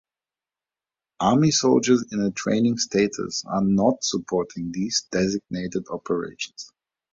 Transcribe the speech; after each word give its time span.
Army 1.19 1.51
soldiers 1.51 2.05
in 2.11 2.21
a 2.21 2.31
training 2.31 2.79
status 2.79 3.43
are 3.45 3.61
"not" 3.63 4.03
supporting 4.03 4.71
these 4.71 5.07
designated 5.11 5.85
operations. 5.91 6.71